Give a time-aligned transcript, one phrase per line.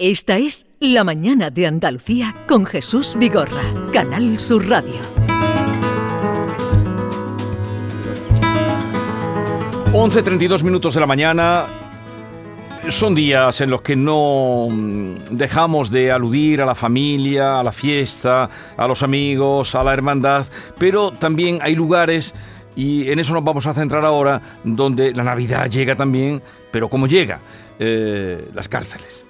[0.00, 5.00] Esta es La Mañana de Andalucía con Jesús Vigorra, Canal Sur Radio.
[9.92, 11.66] 11.32 minutos de la mañana.
[12.90, 17.72] Son días en los que no mm, dejamos de aludir a la familia, a la
[17.72, 20.46] fiesta, a los amigos, a la hermandad,
[20.78, 22.36] pero también hay lugares,
[22.76, 26.40] y en eso nos vamos a centrar ahora, donde la Navidad llega también,
[26.70, 27.40] pero como llega,
[27.80, 29.24] eh, las cárceles.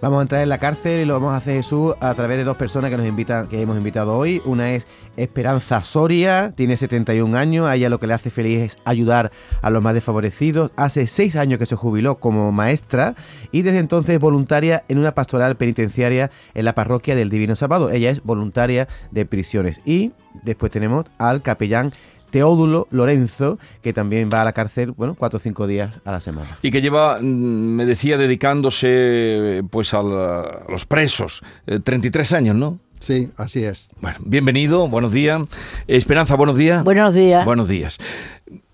[0.00, 2.44] Vamos a entrar en la cárcel y lo vamos a hacer Jesús a través de
[2.44, 4.40] dos personas que nos invitan, que hemos invitado hoy.
[4.44, 8.76] Una es Esperanza Soria, tiene 71 años, a ella lo que le hace feliz es
[8.84, 10.70] ayudar a los más desfavorecidos.
[10.76, 13.16] Hace seis años que se jubiló como maestra
[13.50, 17.92] y desde entonces es voluntaria en una pastoral penitenciaria en la parroquia del Divino Salvador.
[17.92, 19.80] Ella es voluntaria de prisiones.
[19.84, 20.12] Y
[20.44, 21.90] después tenemos al capellán
[22.30, 26.20] Teódulo Lorenzo, que también va a la cárcel, bueno, cuatro o cinco días a la
[26.20, 26.58] semana.
[26.62, 31.42] Y que lleva, mm, me decía, dedicándose pues a, los presos.
[31.84, 32.78] 33 eh, años, ¿no?
[33.00, 33.90] Sí, así es.
[34.00, 35.42] Bueno, bienvenido, buenos días.
[35.86, 36.82] Esperanza, buenos días.
[36.82, 37.44] Buenos días.
[37.44, 37.98] Buenos días.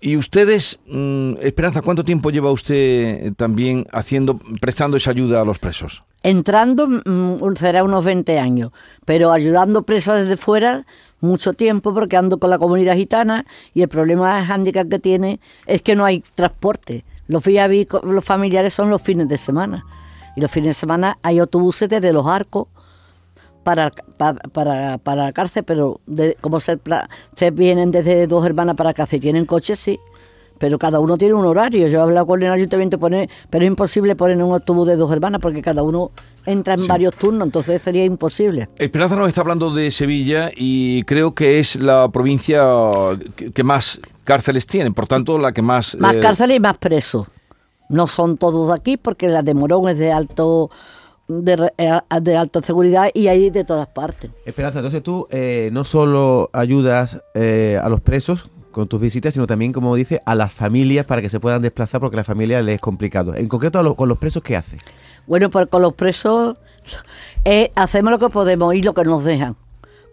[0.01, 5.45] Y ustedes, mm, Esperanza, ¿cuánto tiempo lleva usted eh, también haciendo, prestando esa ayuda a
[5.45, 6.03] los presos?
[6.23, 8.71] Entrando mm, será unos 20 años,
[9.05, 10.85] pero ayudando presos desde fuera
[11.21, 15.39] mucho tiempo porque ando con la comunidad gitana y el problema de handicap que tiene
[15.65, 17.05] es que no hay transporte.
[17.27, 17.43] Los,
[18.03, 19.85] los familiares son los fines de semana.
[20.35, 22.67] Y los fines de semana hay autobuses desde los arcos
[23.63, 25.99] para, para, para, la cárcel, pero
[26.41, 26.77] como se,
[27.35, 29.99] se vienen desde dos hermanas para acá, si tienen coches, sí
[30.57, 31.87] pero cada uno tiene un horario.
[31.87, 35.41] Yo he hablado con el ayuntamiento, pero es imposible poner un autobús de dos hermanas
[35.41, 36.11] porque cada uno
[36.45, 38.69] entra en varios turnos, entonces sería imposible.
[38.77, 42.63] Esperanza nos está hablando de Sevilla y creo que es la provincia
[43.35, 45.97] que, más cárceles tiene, por tanto la que más...
[45.99, 47.27] Más eh, cárceles y más presos.
[47.89, 50.69] No son todos de aquí porque la de Morón es de alto...
[51.27, 54.29] De, eh, de alta seguridad y hay de todas partes.
[54.45, 59.71] Esperanza, entonces tú eh, no solo ayudas a los presos, con tus visitas, sino también,
[59.71, 62.75] como dice, a las familias para que se puedan desplazar porque a la familia les
[62.75, 63.33] es complicado.
[63.33, 64.79] En concreto, con los presos, ¿qué hace?
[65.27, 66.57] Bueno, pues con los presos
[67.45, 69.55] eh, hacemos lo que podemos y lo que nos dejan.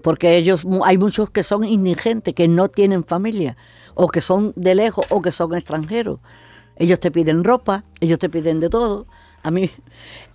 [0.01, 3.57] Porque ellos, hay muchos que son indigentes, que no tienen familia,
[3.95, 6.21] o que son de lejos, o que son extranjeros.
[6.77, 9.09] Ellos te piden ropa, ellos te piden de todo.
[9.43, 9.71] A mí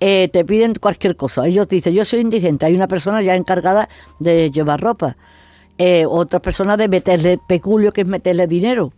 [0.02, 1.48] eh, te piden cualquier cosa.
[1.48, 3.88] Ellos dicen, yo soy indigente, hay una persona ya encargada
[4.20, 5.16] de llevar ropa
[5.78, 8.94] eh, otras personas de meterle peculio, que es meterle dinero,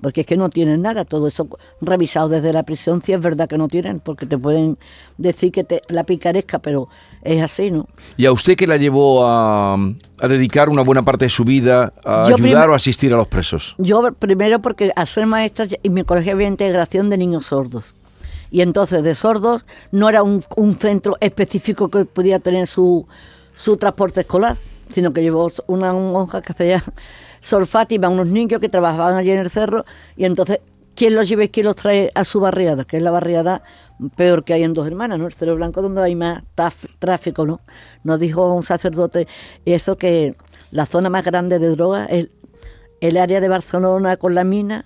[0.00, 1.48] porque es que no tienen nada, todo eso
[1.80, 4.78] revisado desde la prisión, si es verdad que no tienen, porque te pueden
[5.16, 6.88] decir que te la picaresca, pero
[7.22, 7.88] es así, ¿no?
[8.16, 9.76] ¿Y a usted qué la llevó a,
[10.28, 13.74] dedicar una buena parte de su vida a ayudar o asistir a los presos?
[13.78, 17.94] Yo primero porque al ser maestra y mi colegio había integración de niños sordos.
[18.50, 20.42] Y entonces de sordos no era un,
[20.78, 23.06] centro específico que pudiera tener su,
[23.58, 24.58] su transporte escolar
[24.90, 26.82] sino que llevó una monja que hacía
[27.40, 29.84] Sor Fátima, unos niños que trabajaban allí en el cerro,
[30.16, 30.60] y entonces,
[30.94, 32.84] ¿quién los lleva y quién los trae a su barriada?
[32.84, 33.62] Que es la barriada
[34.16, 35.26] peor que hay en Dos Hermanas, ¿no?
[35.26, 36.42] El Cerro Blanco donde hay más
[36.98, 37.60] tráfico, ¿no?
[38.04, 39.26] Nos dijo un sacerdote
[39.64, 40.36] eso que
[40.70, 42.28] la zona más grande de drogas es
[43.00, 44.84] el área de Barcelona con la mina,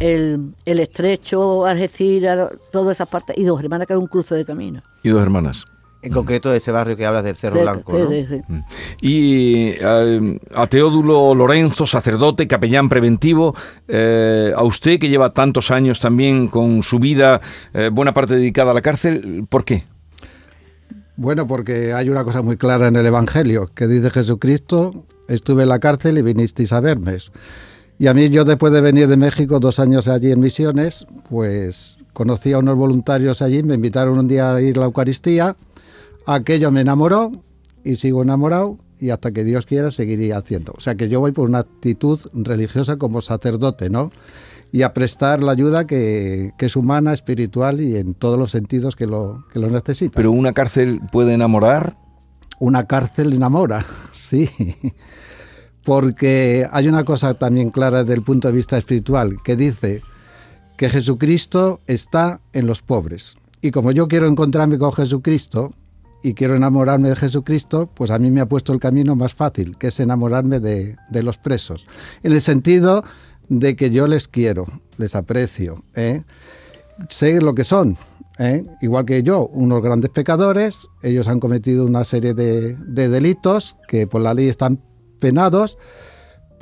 [0.00, 4.44] el, el estrecho, Algeciras, todas esas partes, y Dos Hermanas que es un cruce de
[4.44, 4.82] camino.
[5.02, 5.64] ¿Y Dos Hermanas?
[6.02, 7.96] En concreto de ese barrio que hablas del Cerro Blanco.
[7.96, 8.08] ¿no?
[8.08, 8.42] Sí, sí.
[8.48, 8.60] Mm.
[9.00, 13.54] Y eh, a Teódulo Lorenzo, sacerdote, capellán preventivo,
[13.86, 17.40] eh, a usted que lleva tantos años también con su vida,
[17.72, 19.84] eh, buena parte dedicada a la cárcel, ¿por qué?
[21.16, 25.68] Bueno, porque hay una cosa muy clara en el Evangelio, que dice Jesucristo, estuve en
[25.68, 27.18] la cárcel y vinisteis a verme.
[28.00, 31.98] Y a mí yo después de venir de México, dos años allí en misiones, pues
[32.12, 35.54] conocí a unos voluntarios allí, me invitaron un día a ir a la Eucaristía
[36.26, 37.32] Aquello me enamoró
[37.84, 40.72] y sigo enamorado y hasta que Dios quiera seguiría haciendo.
[40.76, 44.12] O sea que yo voy por una actitud religiosa como sacerdote, ¿no?
[44.70, 49.06] Y a prestar la ayuda que, es humana, espiritual y en todos los sentidos que
[49.06, 50.14] lo, que lo necesita.
[50.14, 51.96] ¿Pero una cárcel puede enamorar?
[52.60, 54.48] Una cárcel enamora, sí.
[55.82, 60.02] Porque hay una cosa también clara desde el punto de vista espiritual que dice
[60.76, 63.36] que Jesucristo está en los pobres.
[63.60, 65.74] Y como yo quiero encontrarme con Jesucristo,
[66.22, 69.76] y quiero enamorarme de Jesucristo, pues a mí me ha puesto el camino más fácil,
[69.76, 71.88] que es enamorarme de, los presos.
[72.22, 73.04] En el sentido
[73.48, 74.66] de que yo les quiero,
[74.96, 76.22] les aprecio, ¿eh?
[77.08, 77.96] sé lo que son,
[78.38, 78.64] ¿eh?
[78.80, 84.06] igual que yo, unos grandes pecadores, ellos han cometido una serie de, de delitos que
[84.06, 84.80] por la ley están
[85.18, 85.78] penados,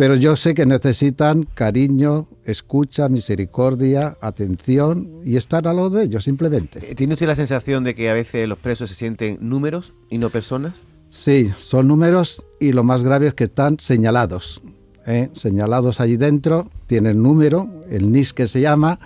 [0.00, 6.24] pero yo sé que necesitan cariño, escucha, misericordia, atención y estar a lo de ellos
[6.24, 6.80] simplemente.
[6.90, 10.16] Eh, ¿Tiene usted la sensación de que a veces los presos se sienten números y
[10.16, 10.72] no personas?
[11.10, 14.62] Sí, son números y lo más grave es que están señalados.
[15.06, 15.28] ¿eh?
[15.34, 19.00] Señalados allí dentro, tienen número, el NIS que se llama,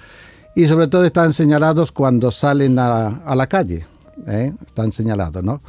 [0.55, 3.85] y sobre todo están señalados cuando salen a, a la calle.
[4.29, 4.53] ¿eh?
[4.65, 5.61] Están señalados, ¿no?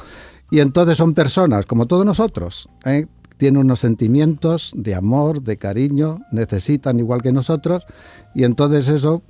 [0.51, 2.69] Y entonces son personas, como todos nosotros.
[2.85, 3.07] ¿eh?
[3.37, 7.85] Tienen unos sentimientos de amor, de cariño, necesitan igual que nosotros,
[8.33, 9.23] y entonces eso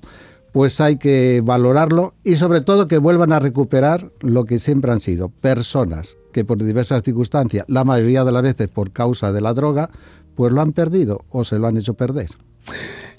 [0.52, 5.02] pues hay que valorarlo y sobre todo que vuelvan a recuperar lo que siempre han
[5.02, 9.54] sido, personas que por diversas circunstancias, la mayoría de las veces por causa de la
[9.54, 9.90] droga,
[10.34, 12.30] pues lo han perdido o se lo han hecho perder.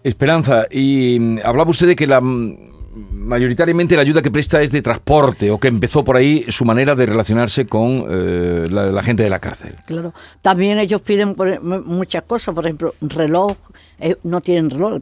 [0.03, 2.76] Esperanza, y mm, hablaba usted de que la mm,
[3.13, 6.95] mayoritariamente la ayuda que presta es de transporte o que empezó por ahí su manera
[6.95, 9.75] de relacionarse con eh, la, gente de la cárcel.
[9.87, 10.15] Claro.
[10.43, 13.57] También ellos piden por- m- muchas cosas, por ejemplo, reloj.
[13.99, 15.01] Eh, no tienen reloj,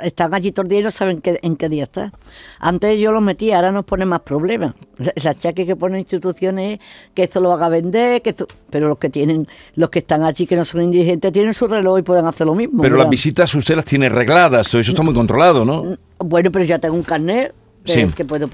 [0.00, 2.12] están allí todo el día y no saben qué- en qué día está.
[2.60, 4.74] Antes yo lo metía, ahora nos pone más problemas.
[5.16, 6.80] El achaque que ponen instituciones es
[7.14, 10.46] que esto lo haga vender, que esto- pero los que tienen, los que están allí
[10.46, 12.82] que no son indigentes tienen su reloj y pueden hacer lo mismo.
[12.82, 15.82] Pero las visitas usted las tiene regladas, todo eso está muy controlado, ¿no?
[16.18, 17.52] Bueno, pero ya tengo un carnet.
[17.84, 18.48] Que- puedo,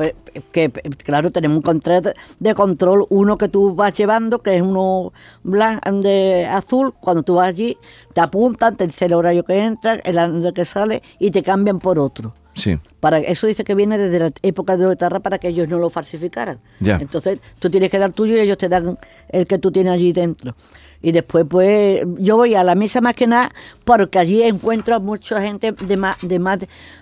[0.52, 0.70] que,
[1.04, 5.90] claro, tenemos un control de, control, uno que tú vas llevando, que es uno blanco,
[5.92, 7.76] de azul, cuando tú vas allí,
[8.14, 11.78] te apuntan, te dice el horario que entras, el año que sale y te cambian
[11.78, 12.34] por otro.
[12.58, 12.78] Sí.
[13.00, 15.90] Para, eso dice que viene desde la época de Otarra para que ellos no lo
[15.90, 16.60] falsificaran.
[16.80, 16.98] Ya.
[17.00, 20.12] Entonces tú tienes que dar tuyo y ellos te dan el que tú tienes allí
[20.12, 20.54] dentro.
[21.00, 23.50] Y después, pues, yo voy a la misa más que nada
[23.84, 26.58] porque allí encuentro a mucha gente de más, de más,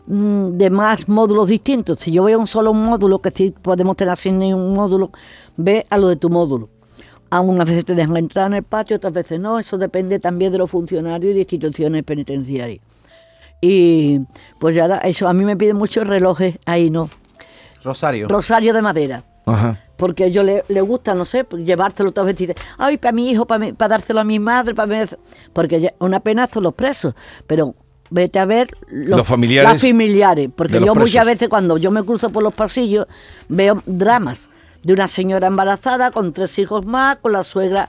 [0.07, 2.01] mm, de más módulos distintos.
[2.01, 5.11] Si yo voy a un solo módulo, que sí podemos tener sin ningún módulo,
[5.57, 6.69] ve a lo de tu módulo.
[7.31, 9.59] Algunas veces te dejan entrar en el patio, otras veces no.
[9.59, 12.81] Eso depende también de los funcionarios y de instituciones penitenciarias.
[13.61, 14.21] Y
[14.59, 17.09] pues ya, da- eso a mí me piden muchos relojes ahí, ¿no?
[17.83, 18.29] Rosario.
[18.29, 19.25] Rosario de madera.
[19.47, 19.79] Ajá.
[19.97, 22.55] Porque a ellos le, le gusta, no sé, pues, llevárselo todas veces.
[22.77, 25.07] Ay, para mi hijo, para, dárselo a mi madre, para mi...
[25.53, 27.15] Porque ya- una pena son los presos,
[27.47, 27.75] pero
[28.11, 30.51] vete a ver Los familiares las familiares.
[30.55, 33.07] Porque yo muchas veces cuando yo me cruzo por los pasillos
[33.49, 34.51] veo dramas
[34.83, 37.89] de una señora embarazada con tres hijos más, con la suegra.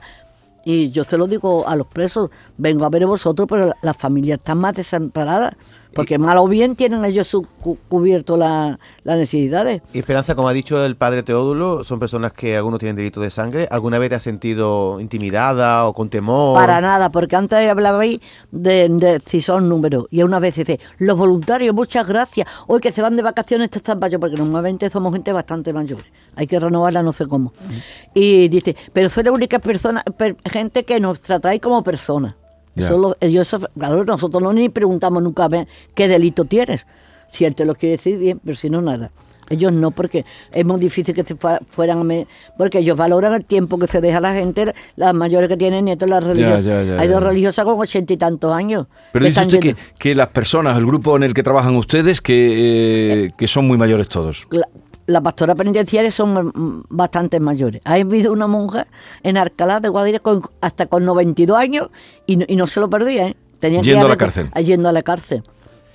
[0.70, 2.28] Y yo se lo digo a los presos,
[2.58, 5.56] vengo a ver a vosotros, pero la- las familias están más desamparadas.
[5.94, 9.82] Porque mal o bien tienen ellos su, cu- cubierto la- las necesidades.
[9.92, 13.30] Y Esperanza, como ha dicho el padre Teodulo, son personas que algunos tienen delito de
[13.30, 13.66] sangre.
[13.70, 16.54] ¿Alguna vez te has sentido intimidada o con temor?
[16.58, 18.20] Para nada, porque antes hablabais
[18.50, 20.06] de, de si son números.
[20.10, 22.46] Y una vez dice, los voluntarios, muchas gracias.
[22.66, 26.00] Hoy que se van de vacaciones, estos están mayores, porque normalmente somos gente bastante mayor.
[26.36, 27.52] Hay que renovarla no sé cómo.
[28.14, 32.34] Y dice, pero soy la única persona, per- gente que nos tratáis como personas.
[32.78, 32.84] Ya.
[32.86, 36.86] Eso lo- ellos, claro, nosotros no ni preguntamos nunca a ver qué delito tienes.
[37.30, 39.10] Si él te lo quiere decir, bien, pero si no, nada.
[39.50, 41.34] Ellos no, porque es muy difícil que se
[41.70, 42.14] fueran a...
[42.58, 46.08] Porque ellos valoran el tiempo que se deja la gente, las mayores que tienen nietos,
[46.08, 46.64] las religiosas.
[46.64, 48.86] ya, ya, Hay dos religiosas con ochenta y tantos años.
[49.12, 53.24] Pero que dice usted que, las personas, el grupo en el que trabajan ustedes, que,
[53.24, 54.46] eh, que son muy mayores todos.
[54.50, 54.68] la,
[55.08, 57.80] la pastora penitenciaria son mm, bastante mayores.
[57.84, 58.86] Ha habido una monja
[59.22, 61.88] en Alcalá de Guadalajara con, hasta con 92 años
[62.26, 63.36] y no, y no se lo perdía, ¿eh?
[63.58, 64.50] Tenían que Yendo ir a la cárcel.
[64.50, 65.42] Yendo a la cárcel.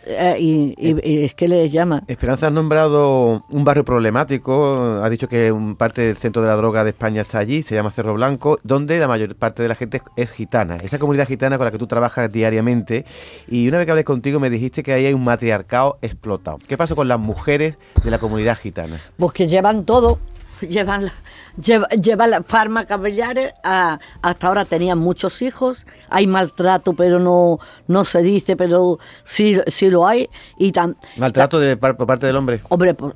[0.05, 2.03] Eh, y, y- y es que les llama.
[2.07, 4.99] Esperanza, has nombrado un barrio problemático.
[5.01, 7.75] Ha dicho que un parte del centro de la droga de España está allí, se
[7.75, 10.75] llama Cerro Blanco, donde la mayor parte de la gente es, es gitana.
[10.83, 13.05] Esa comunidad gitana con la que tú trabajas diariamente.
[13.47, 16.59] Y una vez que hablé contigo, me dijiste que ahí hay un matriarcado explotado.
[16.67, 18.99] ¿Qué pasó con las mujeres de la comunidad gitana?
[19.17, 20.19] Pues que llevan todo.
[20.61, 21.13] Llevan, la,
[21.61, 27.59] lleva, llevan las fármacas cabellares, a- hasta ahora tenían muchos hijos, hay maltrato, pero no,
[27.87, 30.27] no se dice, pero sí, sí lo hay.
[30.57, 32.61] Y tan, Maltrato de, par- por parte del hombre.
[32.69, 33.15] Hombre, por-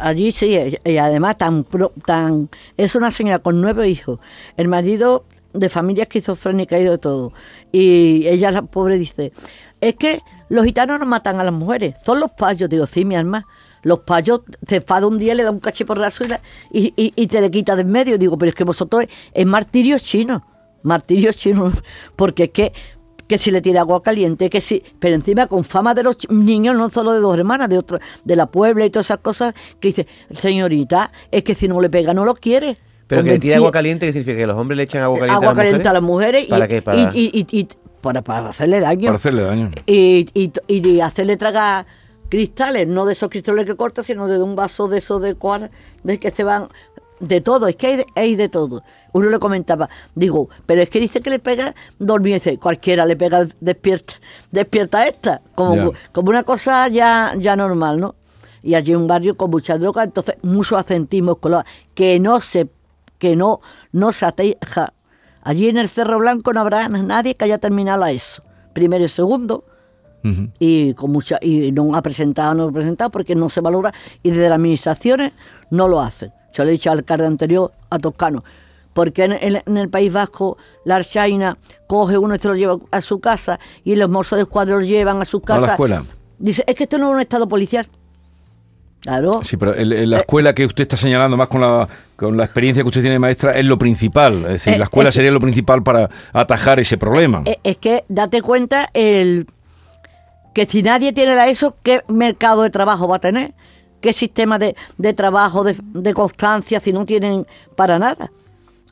[0.00, 4.18] allí sí, y además tan, pro- tan es una señora con nueve hijos,
[4.56, 7.32] el marido de familia esquizofrénica y de todo.
[7.72, 9.32] Y ella, la pobre, dice,
[9.80, 12.68] es que los gitanos no matan a las mujeres, son los payos.
[12.68, 13.46] Digo, sí, mi alma.
[13.82, 16.40] Los payos se enfada un día, le da un cachiporrazo y, la-
[16.72, 18.18] y, y- y te le quita de en medio.
[18.18, 20.44] Digo, pero es que vosotros es martirio chino,
[20.82, 21.70] martirio chino,
[22.16, 22.72] porque es que
[23.26, 26.76] que si le tira agua caliente, que si, pero encima con fama de los niños,
[26.76, 29.86] no solo de dos hermanas, de otro, de la Puebla y todas esas cosas, que
[29.86, 32.76] dice, señorita, es que si no le pega no lo quiere.
[33.06, 34.36] Pero que le tira agua caliente, ¿qué significa?
[34.36, 36.42] ¿Que los hombres le echan agua caliente, agua a, las caliente a las mujeres?
[36.42, 36.82] mujeres y, ¿Para qué?
[36.82, 37.68] Para- y, y- y- y-
[38.00, 39.04] para, para hacerle daño.
[39.06, 39.70] Para hacerle daño.
[39.86, 41.86] Y, y, y de hacerle tragar
[42.30, 45.70] cristales, no de esos cristales que corta, sino de un vaso de esos de cuar,
[46.02, 46.68] de que se van
[47.18, 48.82] de todo, es que hay de, hay de todo.
[49.12, 53.16] Uno le comentaba, digo, pero es que dice que le pega dormir, dice, cualquiera le
[53.16, 54.14] pega despierta,
[54.50, 58.14] despierta esta, como, como una cosa ya, ya normal, ¿no?
[58.62, 62.68] Y allí un barrio con mucha droga, entonces mucho acentismo escolar, que no se,
[63.18, 63.60] que no,
[63.92, 64.94] no se ateja.
[65.42, 69.08] Allí en el Cerro Blanco no habrá nadie que haya terminado la ESO, primero y
[69.08, 69.64] segundo,
[70.58, 74.30] Y con mucha y no ha presentado no ha presentado porque no se valora y
[74.30, 75.32] desde las administraciones
[75.70, 78.44] no lo hacen yo le he dicho al alcalde anterior a Toscano
[78.92, 82.76] porque en, en- en el País Vasco la Archaina coge uno y se lo lleva
[82.90, 85.72] a su casa y los mozos de escuadra los llevan a su A casa la
[85.72, 86.02] escuela.
[86.38, 87.86] dice es que esto no es un estado policial
[89.00, 91.88] claro Sí, pero el- el- la Eh, escuela que usted está señalando, más con la,
[92.16, 94.34] con la experiencia que usted tiene de maestra, es lo principal.
[94.44, 97.42] Es decir, Eh, la escuela es que- sería lo principal para atajar ese problema.
[97.46, 99.46] Eh, es que date cuenta el
[100.54, 103.54] que si nadie tiene la ESO, ¿qué mercado de trabajo va a tener?
[104.00, 108.30] ¿Qué sistema de, de trabajo, de, de constancia, si no tienen para nada?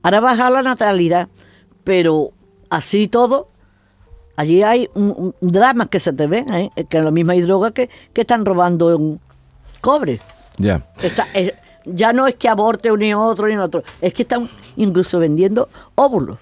[0.03, 1.29] Ahora baja la natalidad,
[1.85, 2.31] pero
[2.71, 3.49] así todo,
[4.37, 6.71] allí hay un- un dramas que se te ven, ¿eh?
[6.77, 9.21] Es que lo mismo hay drogas que, que están robando en
[9.81, 10.21] cobre.
[10.59, 10.87] Ya.
[11.03, 15.19] Está- eh, ya no es que aborte ni otro ni otro, es que están incluso
[15.19, 16.39] vendiendo óvulos.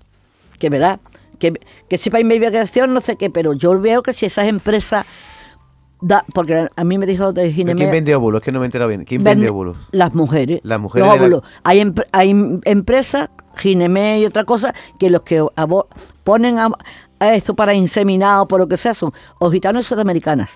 [0.58, 0.98] Que verá,
[1.38, 1.52] que,
[1.88, 5.06] que sepa investigación, no sé qué, pero yo veo que si esas empresas.
[5.98, 7.76] Da, porque a mí me dijo de ¿Pero Ginebra.
[7.78, 8.40] ¿Quién vende óvulos?
[8.40, 9.04] Es que no me he enterado bien.
[9.04, 9.78] ¿Quién Ven- vende óvulos?
[9.92, 10.60] Las mujeres.
[10.62, 11.48] Las mujeres Los la-.
[11.64, 15.86] Hay, hay em- empresas, Ginemé y otra cosa, que los que abo-
[16.22, 16.68] ponen a,
[17.18, 20.50] a esto para inseminar o por lo que sea son o gitanos o sudamericanas.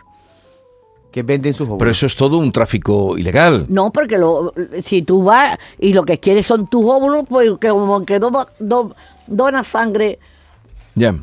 [1.11, 1.79] ¿Quién venden sus óvulos?
[1.79, 3.65] Pero eso es todo un tráfico ilegal.
[3.71, 4.53] No, porque lo,
[4.85, 8.47] si tú vas y lo que quieres son tus óvulos, pues que como que do-
[8.59, 8.95] do-
[9.27, 10.19] dona sangre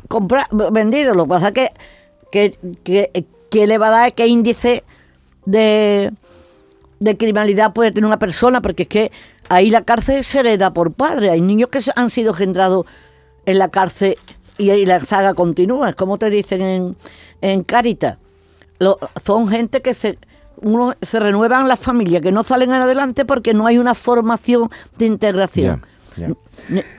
[0.08, 1.14] Compra, vendido.
[1.14, 1.72] Lo que pasa es que,
[2.30, 4.84] que, que, que le va a dar qué índice
[5.44, 6.12] de,
[7.00, 9.12] de criminalidad puede tener una persona, porque es que
[9.48, 11.30] ahí la cárcel se hereda por padre.
[11.30, 12.86] Hay niños que han sido engendrados
[13.46, 14.16] en la cárcel
[14.58, 15.90] y, ahí la saga continúa.
[15.90, 16.96] Es como te dicen en,
[17.40, 18.18] en Cáritas.
[18.78, 20.18] Lo- son gente que se
[20.60, 25.06] uno se renuevan las familias que no salen adelante porque no hay una formación de
[25.06, 25.82] integración.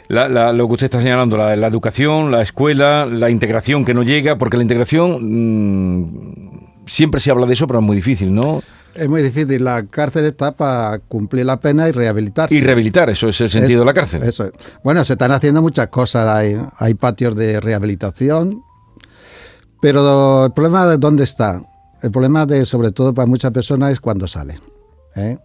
[0.07, 3.93] La- la- lo que usted está señalando, la, la educación, la escuela, la integración que
[3.93, 5.19] no llega, porque la integración
[6.03, 8.61] mm, siempre se habla de eso, pero es muy difícil, ¿no?
[8.95, 9.63] Es muy difícil.
[9.63, 12.55] La cárcel está para cumplir la pena y rehabilitarse.
[12.55, 14.23] Y rehabilitar, eso es el sentido de la cárcel.
[14.23, 14.51] Eso es.
[14.83, 16.27] Bueno, se están haciendo muchas cosas.
[16.27, 18.63] Hay, hay patios de rehabilitación.
[19.81, 21.61] Pero el problema de dónde está.
[22.01, 24.59] El problema de, sobre todo para muchas personas, es cuando sale.
[25.15, 25.37] ¿eh?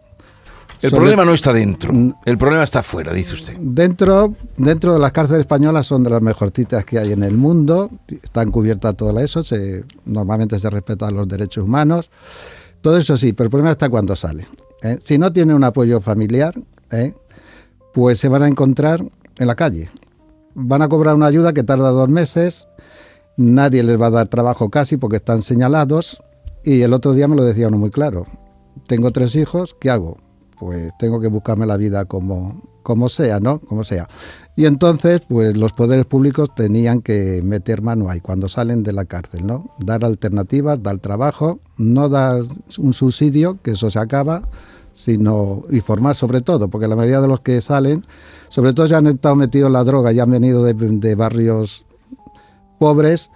[0.85, 2.15] El Sobre- problema no está dentro, Mm.
[2.27, 3.57] el problema está afuera, dice usted.
[3.59, 7.91] Dentro, dentro de las cárceles españolas son de las mejorcitas que hay en el mundo,
[8.23, 12.11] están cubiertas todo eso, se, normalmente se respetan los derechos humanos,
[12.83, 14.47] todo eso sí, pero el problema está cuando sale.
[14.83, 14.99] ¿eh?
[15.03, 16.55] Si no tiene un apoyo familiar,
[16.91, 17.15] ¿eh?
[17.95, 19.03] pues se van a encontrar
[19.39, 19.89] en la calle.
[20.55, 22.69] Van a cobrar una ayuda que tarda dos meses,
[23.39, 26.23] nadie les va a dar trabajo casi porque están señalados
[26.63, 28.27] y el otro día me lo decía uno muy claro,
[28.87, 30.19] tengo tres hijos, ¿qué hago?
[30.59, 33.61] Pues tengo que buscarme la vida como, como sea, ¿no?
[33.61, 34.09] Como sea.
[34.57, 39.05] Y entonces, pues los poderes públicos tenían que meter mano ahí cuando salen de la
[39.05, 39.75] cárcel, ¿no?
[39.79, 42.43] Dar alternativas, dar trabajo, no dar
[42.79, 44.49] un subsidio, que eso se acaba,
[44.93, 48.05] sino y formar sobre todo, porque la mayoría de los que salen,
[48.49, 51.85] sobre todo ya han estado metidos en la droga, ya han venido de, de barrios
[52.79, 53.31] pobres,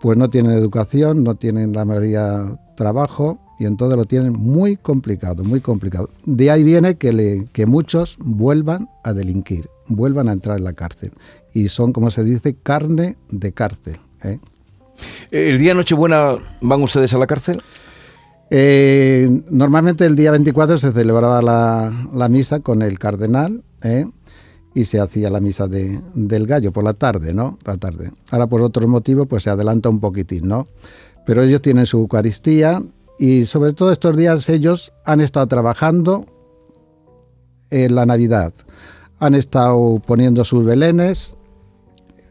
[0.00, 5.44] pues no tienen educación, no tienen la mayoría trabajo y entonces lo tienen muy complicado,
[5.44, 6.10] muy complicado.
[6.24, 10.72] De ahí viene que, le, que muchos vuelvan a delinquir, vuelvan a entrar en la
[10.72, 11.12] cárcel
[11.54, 13.96] y son, como se dice, carne de cárcel.
[14.24, 14.38] ¿eh?
[15.30, 17.62] ¿El día Nochebuena van ustedes a la cárcel?
[18.50, 24.06] Eh, normalmente el día 24 se celebraba la, la misa con el cardenal ¿eh?
[24.74, 27.58] y se hacía la misa de, del gallo por la tarde, ¿no?
[27.64, 28.10] La tarde.
[28.30, 30.68] Ahora por otro motivo pues se adelanta un poquitín, ¿no?
[31.24, 32.82] Pero ellos tienen su Eucaristía
[33.18, 36.26] y sobre todo estos días ellos han estado trabajando
[37.70, 38.52] en la Navidad.
[39.18, 41.36] Han estado poniendo sus belenes,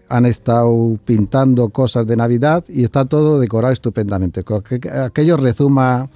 [0.10, 4.44] han estado pintando cosas de Navidad y está todo decorado estupendamente.
[5.06, 6.10] Aquello rezuma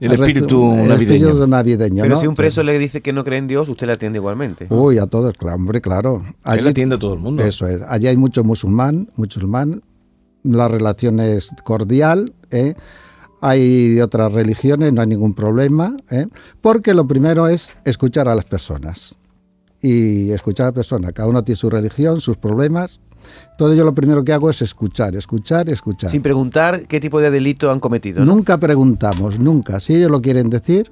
[0.00, 1.28] El espíritu el navideño.
[1.28, 2.20] espíritu navideño, Pero ¿no?
[2.20, 4.66] si un preso le dice que no cree en Dios, usted le atiende igualmente.
[4.70, 6.24] Uy, a todos, claro, hombre, claro.
[6.46, 7.42] Él atiende a todo el mundo.
[7.44, 7.80] Eso es.
[7.88, 9.82] Allí hay mucho musulmán, musulmán.
[10.42, 12.32] La relación es cordial.
[12.50, 12.74] ¿eh?
[13.40, 15.96] Hay de otras religiones, no hay ningún problema.
[16.10, 16.26] ¿eh?
[16.60, 19.16] Porque lo primero es escuchar a las personas.
[19.80, 21.12] Y escuchar a las personas.
[21.12, 23.00] Cada uno tiene su religión, sus problemas.
[23.56, 26.10] Todo yo lo primero que hago es escuchar, escuchar, escuchar.
[26.10, 28.24] Sin preguntar qué tipo de delito han cometido.
[28.24, 28.34] ¿no?
[28.34, 29.80] Nunca preguntamos, nunca.
[29.80, 30.90] Si ellos lo quieren decir,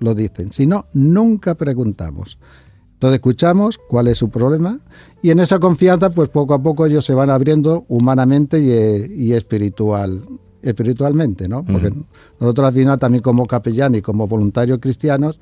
[0.00, 0.52] lo dicen.
[0.52, 2.38] Si no, nunca preguntamos.
[2.94, 4.78] Entonces escuchamos cuál es su problema
[5.22, 9.10] y en esa confianza, pues poco a poco ellos se van abriendo humanamente y, eh,
[9.16, 10.22] y espiritual,
[10.62, 11.64] espiritualmente, ¿no?
[11.64, 11.92] Porque
[12.38, 15.40] nosotros al final también como capellán y como voluntarios cristianos,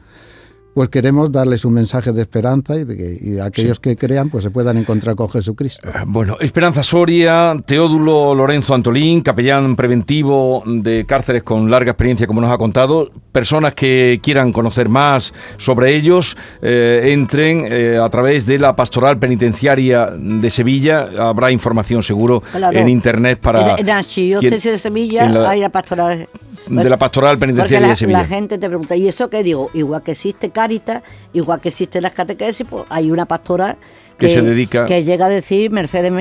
[0.79, 4.45] pues queremos darles un mensaje de esperanza y de que y aquellos que crean pues
[4.45, 5.89] se puedan encontrar con Jesucristo.
[5.89, 12.41] Eh, Bueno, Esperanza Soria, Teódulo Lorenzo Antolín, capellán preventivo de cárceles con larga experiencia, como
[12.41, 13.11] nos ha contado.
[13.33, 19.19] Personas que quieran conocer más sobre ellos, eh, entren eh, a través de la Pastoral
[19.19, 21.09] Penitenciaria de Sevilla.
[21.19, 22.79] Habrá información seguro Claro.
[22.79, 23.73] en internet para...
[23.75, 26.29] En, en archidiócesis de Sevilla en la- hay la pastoral.
[26.69, 28.19] De la Pastoral Penitenciaria la, de Sevilla.
[28.19, 29.71] la gente te pregunta, ¿y eso qué digo?
[29.75, 33.77] Igual que existe Cáritas, igual que existen las catequesis, pues hay una pastora
[34.19, 36.13] Que se dedica- que llega a decir, Mercedes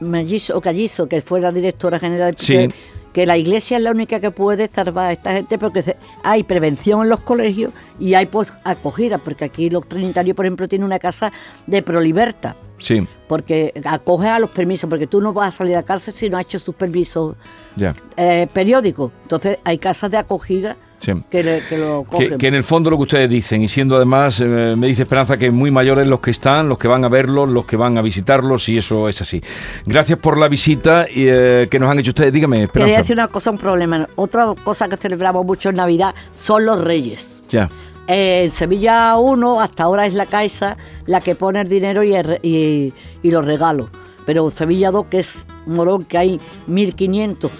[0.00, 2.54] Mellizo, o Callizo, que fue la directora general, Sí.
[2.54, 2.68] que,
[3.12, 7.02] que la iglesia es la única que puede salvar a esta gente porque hay prevención
[7.02, 10.98] en los colegios y hay pues acogida, porque aquí los trinitarios, por ejemplo, tienen una
[10.98, 11.32] casa
[11.66, 15.84] de proliberta Sí, porque acoge a los permisos, porque tú no vas a salir a
[15.84, 17.36] cárcel si no has hecho sus permisos
[17.76, 17.94] ya.
[18.16, 19.12] eh, periódicos.
[19.22, 21.12] Entonces hay casas de acogida Sí.
[21.30, 22.30] que, le- que lo cogen.
[22.30, 25.02] Que, que en el fondo lo que ustedes dicen, y siendo además, eh, me dice
[25.02, 27.98] Esperanza que muy mayores los que están, los que van a verlos, los que van
[27.98, 29.42] a visitarlos, y eso es así.
[29.84, 32.32] Gracias por la visita y, eh, que nos han hecho ustedes.
[32.32, 32.98] Dígame, Quería Esperanza.
[32.98, 34.08] decir una cosa, un problema.
[34.14, 37.40] Otra cosa que celebramos mucho en Navidad son los reyes.
[37.48, 37.68] Ya.
[38.06, 42.14] Eh, en Sevilla 1 hasta ahora es la Caixa la que pone el dinero y,
[42.14, 42.92] el re- y-
[43.22, 43.90] y los regalos.
[44.24, 47.50] Pero en Sevilla 2, que es Morón, que hay 1.500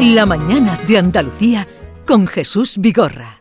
[0.00, 1.66] La mañana de Andalucía
[2.04, 3.35] con Jesús Vigorra.